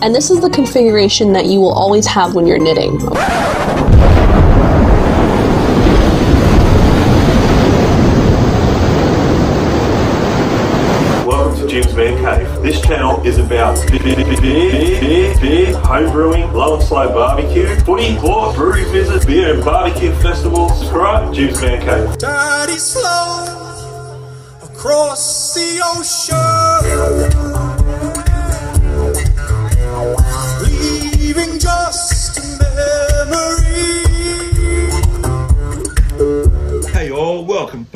And 0.00 0.14
this 0.14 0.30
is 0.30 0.40
the 0.40 0.48
configuration 0.48 1.32
that 1.32 1.46
you 1.46 1.60
will 1.60 1.72
always 1.72 2.06
have 2.06 2.34
when 2.34 2.46
you're 2.46 2.58
knitting. 2.58 2.98
Welcome 11.26 11.56
to 11.60 11.66
Jim's 11.66 11.94
Man 11.96 12.16
Cave. 12.24 12.62
This 12.62 12.80
channel 12.80 13.20
is 13.26 13.38
about 13.38 13.76
beer, 13.90 14.00
beer, 14.14 15.00
beer, 15.00 15.40
beer, 15.40 15.76
home 15.78 16.12
brewing, 16.12 16.52
low 16.52 16.76
and 16.76 16.82
slow 16.84 17.08
barbecue, 17.08 17.66
footy, 17.80 18.16
sports, 18.18 18.56
brewery 18.56 18.84
visits, 18.84 19.24
beer 19.24 19.54
and 19.54 19.64
barbecue 19.64 20.12
festivals. 20.20 20.78
Subscribe, 20.78 21.34
to 21.34 21.34
Jim's 21.34 21.60
Man 21.60 21.80
Cave. 21.80 22.18
Dirty 22.18 22.78
slow 22.78 24.14
across 24.62 25.54
the 25.54 25.80
ocean, 25.84 26.36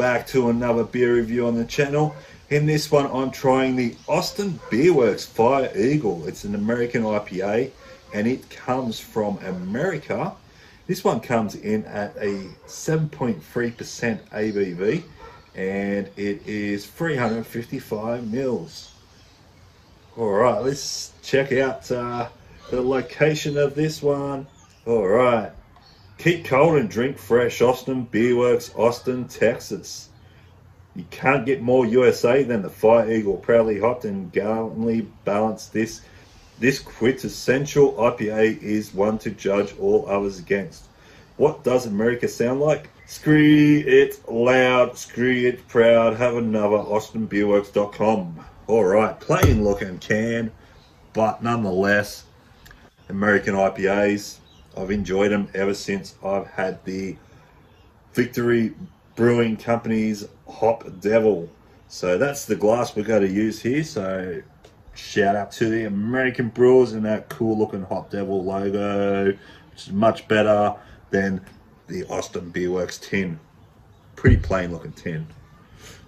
back 0.03 0.27
to 0.27 0.51
another 0.51 0.83
beer 0.83 1.15
review 1.15 1.47
on 1.47 1.55
the 1.55 1.65
channel. 1.65 2.13
In 2.51 2.67
this 2.67 2.91
one, 2.91 3.07
I'm 3.07 3.31
trying 3.31 3.77
the 3.77 3.95
Austin 4.09 4.59
Beerworks 4.69 5.25
Fire 5.25 5.71
Eagle. 5.79 6.27
It's 6.27 6.43
an 6.43 6.57
American 6.57 7.05
IPA 7.05 7.71
and 8.13 8.27
it 8.27 8.51
comes 8.51 8.99
from 8.99 9.39
America. 9.45 10.33
This 10.89 11.05
one 11.05 11.21
comes 11.21 11.55
in 11.55 11.85
at 11.85 12.17
a 12.17 12.49
7.3% 12.67 13.39
ABV 14.31 15.05
and 15.55 16.09
it 16.17 16.49
is 16.49 16.85
355 16.85 18.29
mils. 18.29 18.91
All 20.17 20.31
right, 20.33 20.59
let's 20.59 21.13
check 21.23 21.53
out 21.53 21.89
uh, 21.93 22.29
the 22.73 22.83
location 22.83 23.57
of 23.57 23.77
this 23.77 24.03
one. 24.03 24.49
All 24.85 25.07
right, 25.07 25.53
keep 26.23 26.45
cold 26.45 26.79
and 26.79 26.89
drink 26.89 27.19
fresh. 27.19 27.61
Austin 27.61 28.05
Beer 28.05 28.37
Works, 28.37 28.73
Austin, 28.77 29.27
Texas. 29.27 30.09
You 30.95 31.05
can't 31.11 31.45
get 31.45 31.63
more 31.63 31.85
USA 31.85 32.45
than 32.45 32.63
the 32.63 32.71
Fire 32.71 33.11
Eagle. 33.11 33.39
Proudly 33.39 33.81
hopped 33.81 34.05
and 34.05 34.31
gallantly 34.31 35.09
balanced. 35.25 35.73
This 35.73 36.03
this 36.61 36.79
quintessential 36.79 37.95
IPA 37.95 38.63
is 38.63 38.95
one 38.95 39.19
to 39.19 39.31
judge 39.31 39.77
all 39.81 40.09
others 40.09 40.39
against. 40.39 40.85
What 41.39 41.65
does 41.65 41.87
America 41.87 42.29
sound 42.29 42.61
like? 42.61 42.89
Scree 43.07 43.81
it 43.81 44.21
loud, 44.31 44.97
scree 44.97 45.47
it 45.47 45.67
proud. 45.67 46.15
Have 46.15 46.37
another 46.37 46.77
AustinBeerWorks.com. 46.77 48.45
All 48.69 48.85
right, 48.85 49.19
plain 49.19 49.65
looking 49.65 49.99
can, 49.99 50.53
but 51.15 51.43
nonetheless, 51.43 52.25
American 53.09 53.57
IPAs. 53.57 54.39
I've 54.77 54.91
enjoyed 54.91 55.31
them 55.31 55.49
ever 55.55 55.75
since 55.75 56.15
I've 56.25 56.47
had 56.47 56.85
the 56.85 57.17
Victory 58.15 58.75
Brewing 59.17 59.57
Company's 59.57 60.27
Hop 60.49 60.85
Devil. 61.01 61.49
So 61.89 62.17
that's 62.17 62.47
the 62.47 62.57
glass 62.57 62.97
we're 62.97 63.03
going 63.03 63.23
to 63.23 63.33
use 63.33 63.61
here. 63.61 63.85
So 63.85 64.43
shout 64.95 65.37
out 65.37 65.53
to 65.53 65.69
the 65.69 65.85
American 65.85 66.49
Brewers 66.49 66.93
and 66.93 67.05
that 67.05 67.29
cool 67.29 67.59
looking 67.59 67.83
Hop 67.85 68.11
Devil 68.11 68.45
logo, 68.45 69.27
which 69.27 69.87
is 69.87 69.93
much 69.93 70.27
better 70.29 70.75
than 71.11 71.45
the 71.89 72.05
Austin 72.05 72.51
Beer 72.51 72.71
Works 72.71 72.99
tin. 72.99 73.39
Pretty 74.17 74.37
plain 74.37 74.73
looking 74.73 74.93
tin. 74.93 75.27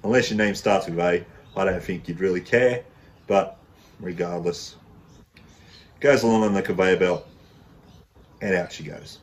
Unless 0.02 0.30
your 0.30 0.38
name 0.38 0.54
starts 0.54 0.86
with 0.86 0.98
A, 0.98 1.24
I 1.56 1.64
don't 1.64 1.82
think 1.82 2.08
you'd 2.08 2.20
really 2.20 2.40
care. 2.40 2.84
But 3.26 3.58
regardless, 4.00 4.76
goes 6.00 6.22
along 6.22 6.44
on 6.44 6.54
the 6.54 6.62
conveyor 6.62 6.98
belt 6.98 7.26
and 8.44 8.54
out 8.54 8.70
she 8.70 8.84
goes. 8.84 9.18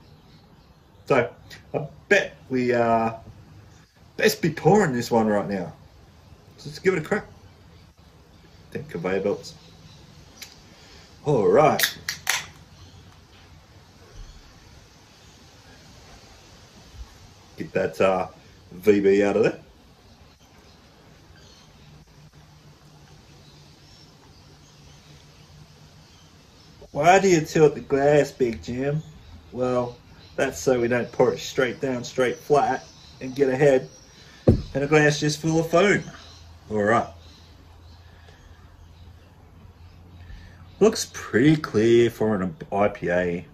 So 1.05 1.29
I 1.75 1.87
bet 2.09 2.35
we 2.49 2.73
uh, 2.73 3.13
best 4.17 4.41
be 4.41 4.49
pouring 4.49 4.93
this 4.93 5.11
one 5.11 5.27
right 5.27 5.47
now. 5.47 5.71
Let's 6.57 6.79
give 6.79 6.95
it 6.95 7.03
a 7.03 7.05
crack. 7.05 7.25
Then 8.71 8.83
conveyor 8.85 9.21
belts. 9.21 9.53
All 11.25 11.47
right. 11.47 11.99
Get 17.57 17.71
that 17.73 18.01
uh, 18.01 18.27
VB 18.79 19.23
out 19.23 19.37
of 19.37 19.43
there. 19.43 19.59
Why 26.91 27.19
do 27.19 27.29
you 27.29 27.41
tilt 27.41 27.75
the 27.75 27.81
glass, 27.81 28.31
Big 28.31 28.61
Jim? 28.61 29.01
Well, 29.53 29.95
that's 30.35 30.59
so 30.59 30.79
we 30.79 30.87
don't 30.87 31.11
pour 31.11 31.33
it 31.33 31.39
straight 31.39 31.79
down, 31.79 32.03
straight 32.03 32.37
flat, 32.37 32.85
and 33.21 33.33
get 33.33 33.47
ahead, 33.47 33.89
and 34.47 34.83
a 34.83 34.87
glass 34.87 35.19
just 35.19 35.39
full 35.39 35.59
of 35.59 35.69
foam. 35.69 36.03
All 36.69 36.83
right. 36.83 37.07
Looks 40.81 41.09
pretty 41.13 41.55
clear 41.55 42.09
for 42.09 42.35
an 42.35 42.55
IPA. 42.71 43.45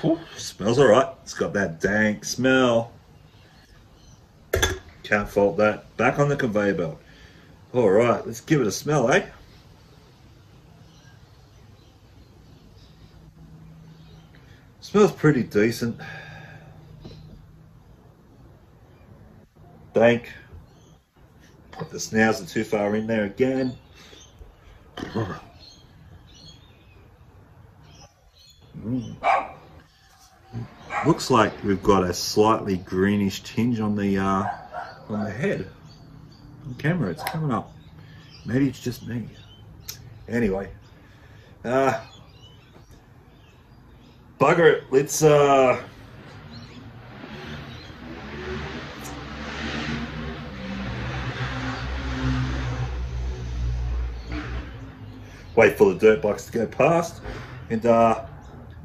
Whew, 0.00 0.18
smells 0.36 0.78
all 0.78 0.88
right. 0.88 1.08
It's 1.22 1.32
got 1.32 1.52
that 1.54 1.80
dank 1.80 2.24
smell. 2.24 2.92
Can't 5.02 5.28
fault 5.28 5.56
that. 5.58 5.96
Back 5.96 6.18
on 6.18 6.28
the 6.28 6.36
conveyor 6.36 6.74
belt. 6.74 7.00
All 7.72 7.90
right, 7.90 8.26
let's 8.26 8.40
give 8.40 8.60
it 8.60 8.66
a 8.66 8.72
smell, 8.72 9.10
eh? 9.10 9.26
Smells 14.86 15.10
pretty 15.10 15.42
decent. 15.42 16.00
Dank. 19.92 20.32
Put 21.72 21.90
the 21.90 21.98
snouser 21.98 22.48
too 22.48 22.62
far 22.62 22.94
in 22.94 23.08
there 23.08 23.24
again. 23.24 23.76
Mm. 28.80 29.16
Looks 31.04 31.32
like 31.32 31.52
we've 31.64 31.82
got 31.82 32.04
a 32.04 32.14
slightly 32.14 32.76
greenish 32.76 33.42
tinge 33.42 33.80
on 33.80 33.96
the 33.96 34.18
uh, 34.18 34.44
on 35.08 35.24
the 35.24 35.30
head. 35.32 35.68
On 36.64 36.74
camera, 36.74 37.10
it's 37.10 37.24
coming 37.24 37.50
up. 37.50 37.72
Maybe 38.44 38.68
it's 38.68 38.80
just 38.80 39.04
me. 39.08 39.26
Anyway, 40.28 40.70
uh, 41.64 42.00
bugger 44.38 44.72
it. 44.72 44.84
Let's 44.90 45.22
uh, 45.22 45.82
wait 55.56 55.78
for 55.78 55.92
the 55.92 55.98
dirt 55.98 56.22
bikes 56.22 56.44
to 56.46 56.52
go 56.52 56.66
past 56.66 57.22
and 57.70 57.84
uh, 57.86 58.26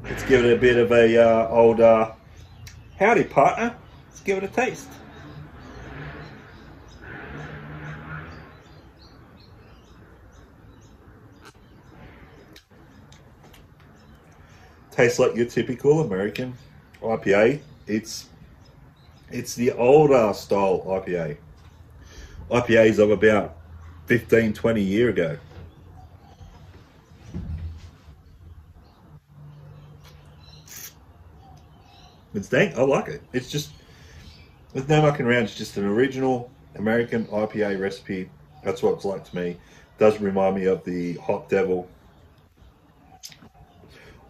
let's 0.04 0.22
give 0.24 0.44
it 0.44 0.56
a 0.56 0.60
bit 0.60 0.76
of 0.76 0.90
a 0.90 1.16
uh, 1.18 1.48
old 1.48 1.80
uh, 1.80 2.12
howdy 2.98 3.24
partner 3.24 3.76
let's 4.08 4.20
give 4.22 4.38
it 4.38 4.44
a 4.44 4.48
taste 4.48 4.88
tastes 14.92 15.18
like 15.18 15.34
your 15.34 15.46
typical 15.46 16.00
American 16.00 16.54
IPA 17.02 17.60
it's 17.86 18.26
it's 19.30 19.54
the 19.54 19.72
older 19.72 20.32
style 20.34 20.82
IPA 20.86 21.36
IPAs 22.50 22.98
of 22.98 23.10
about 23.10 23.56
15 24.06 24.52
20 24.52 24.80
year 24.80 25.08
ago 25.08 25.38
It's 32.34 32.48
dank. 32.48 32.76
I 32.76 32.82
like 32.82 33.08
it. 33.08 33.22
It's 33.32 33.50
just 33.50 33.70
there's 34.72 34.88
no 34.88 35.02
mucking 35.02 35.26
around. 35.26 35.44
It's 35.44 35.54
just 35.54 35.76
an 35.76 35.84
original 35.84 36.50
American 36.76 37.26
IPA 37.26 37.78
recipe. 37.78 38.30
That's 38.64 38.82
what 38.82 38.94
it's 38.94 39.04
like 39.04 39.24
to 39.30 39.36
me. 39.36 39.48
It 39.50 39.58
does 39.98 40.18
remind 40.20 40.56
me 40.56 40.64
of 40.64 40.82
the 40.84 41.14
Hop 41.14 41.50
Devil. 41.50 41.88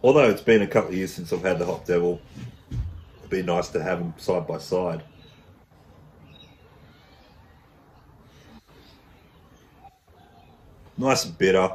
Although 0.03 0.29
it's 0.29 0.41
been 0.41 0.61
a 0.61 0.67
couple 0.67 0.89
of 0.89 0.95
years 0.95 1.13
since 1.13 1.31
I've 1.31 1.43
had 1.43 1.59
the 1.59 1.65
Hop 1.65 1.85
Devil, 1.85 2.21
it'd 3.19 3.29
be 3.29 3.41
nice 3.41 3.69
to 3.69 3.81
have 3.81 3.99
them 3.99 4.13
side 4.17 4.45
by 4.45 4.57
side. 4.57 5.01
Nice 10.97 11.23
and 11.23 11.37
bitter. 11.37 11.71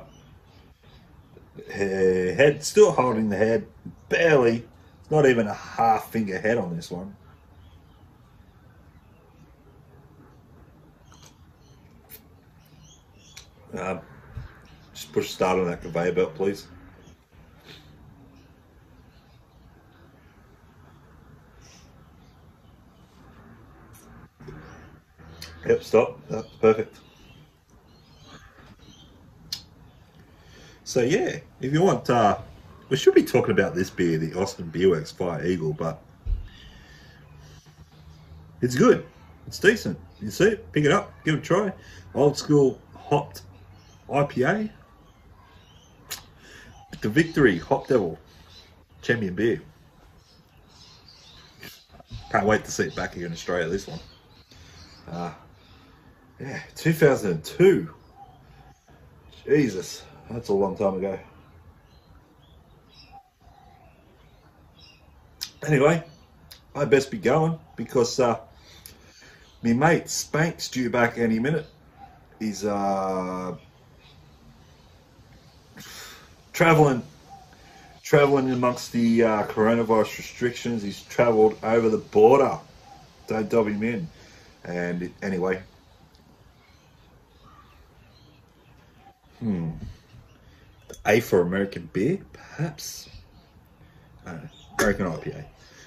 Head 1.73 2.63
still 2.63 2.93
holding 2.93 3.31
the 3.31 3.37
head, 3.37 3.67
barely 4.11 4.69
not 5.11 5.25
even 5.25 5.47
a 5.47 5.55
half 5.55 6.13
finger 6.13 6.39
head 6.39 6.59
on 6.59 6.77
this 6.77 6.91
one. 6.91 7.17
Um, 13.73 14.01
Just 14.93 15.13
push 15.13 15.31
start 15.31 15.59
on 15.59 15.67
that 15.67 15.81
conveyor 15.81 16.13
belt, 16.13 16.35
please. 16.35 16.67
Yep, 25.69 25.83
stop. 25.83 26.19
That's 26.31 26.49
perfect. 26.63 26.97
So 30.85 31.03
yeah, 31.03 31.41
if 31.61 31.75
you 31.75 31.83
want, 31.83 32.09
uh, 32.09 32.39
we 32.89 32.97
should 32.97 33.15
be 33.15 33.23
talking 33.23 33.51
about 33.51 33.75
this 33.75 33.91
beer, 33.91 34.17
the 34.17 34.33
Austin 34.33 34.71
Beerworks 34.75 35.13
Fire 35.13 35.45
Eagle, 35.45 35.75
but 35.75 36.03
it's 38.63 38.75
good. 38.75 39.05
It's 39.47 39.59
decent. 39.59 39.99
You 40.23 40.31
see 40.31 40.45
it, 40.45 40.73
pick 40.73 40.87
it 40.87 40.91
up, 40.91 41.13
give 41.23 41.35
it 41.35 41.39
a 41.39 41.43
try. 41.43 41.73
Old 42.15 42.39
school 42.39 42.81
hopped 42.97 43.43
IPA. 44.09 44.71
The 47.03 47.09
Victory 47.11 47.59
Hop 47.59 47.89
Devil 47.89 48.19
Champion 49.03 49.35
beer. 49.35 49.61
Can't 52.31 52.47
wait 52.47 52.65
to 52.65 52.71
see 52.71 52.85
it 52.85 52.97
back 52.97 53.13
here 53.13 53.27
in 53.27 53.33
Australia, 53.33 53.69
this 53.69 53.87
one. 53.87 54.01
Uh, 55.11 55.33
yeah, 56.41 56.61
2002. 56.77 57.95
Jesus, 59.47 60.05
that's 60.31 60.49
a 60.49 60.53
long 60.53 60.77
time 60.77 60.95
ago. 60.95 61.19
Anyway, 65.67 66.03
I 66.75 66.85
best 66.85 67.11
be 67.11 67.19
going 67.19 67.59
because 67.77 68.21
uh, 68.21 68.39
me 69.63 69.73
mate 69.73 70.09
Spank's 70.09 70.69
due 70.69 70.89
back 70.91 71.19
any 71.19 71.39
minute. 71.39 71.67
He's 72.39 72.65
uh, 72.65 73.57
traveling, 76.53 77.03
traveling 78.03 78.53
amongst 78.53 78.93
the 78.93 79.25
uh, 79.25 79.43
coronavirus 79.45 80.19
restrictions. 80.19 80.83
He's 80.83 81.03
travelled 81.03 81.59
over 81.65 81.89
the 81.89 81.99
border. 81.99 82.59
Don't 83.27 83.49
dob 83.49 83.67
him 83.67 83.83
in. 83.83 84.09
And 84.65 85.13
anyway, 85.23 85.61
hmm, 89.39 89.71
the 90.89 90.97
A 91.07 91.21
for 91.21 91.41
American 91.41 91.89
beer, 91.93 92.19
perhaps. 92.33 93.09
I 94.27 94.33
don't 94.33 94.45
know. 94.45 94.51
American 94.79 95.07
IPA. 95.07 95.45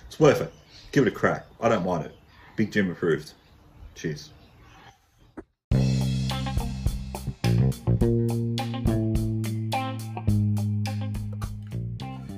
It's 0.08 0.20
worth 0.20 0.42
it. 0.42 0.54
Give 0.92 1.06
it 1.06 1.14
a 1.14 1.16
crack. 1.16 1.46
I 1.62 1.70
don't 1.70 1.86
mind 1.86 2.06
it. 2.06 2.16
Big 2.56 2.72
Jim 2.72 2.92
approved. 2.92 3.34
Cheers. 3.96 4.32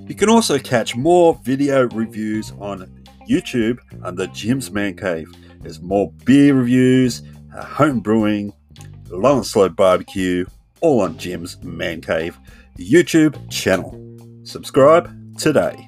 You 0.08 0.16
can 0.16 0.30
also 0.30 0.60
catch 0.60 0.96
more 0.96 1.40
video 1.44 1.88
reviews 1.90 2.52
on 2.60 3.04
YouTube 3.28 3.80
under 4.04 4.28
Jim's 4.28 4.70
Man 4.70 4.96
Cave. 4.96 5.34
There's 5.62 5.82
more 5.82 6.12
beer 6.26 6.54
reviews, 6.54 7.24
uh, 7.56 7.64
home 7.64 8.00
brewing, 8.00 8.54
low 9.10 9.38
and 9.38 9.46
slow 9.46 9.70
barbecue, 9.70 10.46
all 10.84 11.00
on 11.00 11.18
Jim's 11.18 11.58
Man 11.64 12.02
Cave 12.02 12.38
YouTube 12.78 13.50
channel. 13.50 13.98
Subscribe 14.44 15.10
today. 15.38 15.88